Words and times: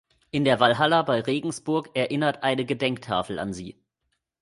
In 0.31 0.45
der 0.45 0.59
Walhalla 0.59 1.03
bei 1.03 1.19
Regensburg 1.21 1.91
erinnert 1.93 2.41
eine 2.41 2.65
Gedenktafel 2.65 3.37
an 3.37 3.53
sie. 3.53 3.77